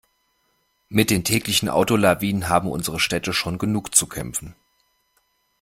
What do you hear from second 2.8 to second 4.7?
Städte schon genug zu kämpfen.